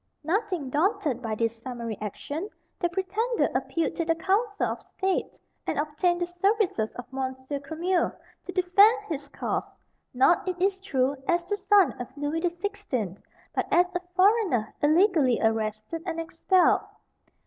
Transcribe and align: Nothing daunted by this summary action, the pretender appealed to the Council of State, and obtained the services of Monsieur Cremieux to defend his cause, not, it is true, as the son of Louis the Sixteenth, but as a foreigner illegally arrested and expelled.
Nothing 0.23 0.71
daunted 0.71 1.21
by 1.21 1.35
this 1.35 1.57
summary 1.61 1.95
action, 2.01 2.49
the 2.79 2.89
pretender 2.89 3.49
appealed 3.53 3.95
to 3.97 4.03
the 4.03 4.15
Council 4.15 4.65
of 4.65 4.81
State, 4.81 5.37
and 5.67 5.77
obtained 5.77 6.21
the 6.21 6.25
services 6.25 6.89
of 6.95 7.05
Monsieur 7.13 7.59
Cremieux 7.59 8.11
to 8.47 8.51
defend 8.51 8.97
his 9.09 9.27
cause, 9.27 9.77
not, 10.11 10.49
it 10.49 10.59
is 10.59 10.81
true, 10.81 11.15
as 11.27 11.47
the 11.49 11.55
son 11.55 11.91
of 12.01 12.07
Louis 12.17 12.39
the 12.39 12.49
Sixteenth, 12.49 13.19
but 13.53 13.67
as 13.69 13.91
a 13.95 13.99
foreigner 14.15 14.73
illegally 14.81 15.39
arrested 15.39 16.01
and 16.07 16.19
expelled. 16.19 16.81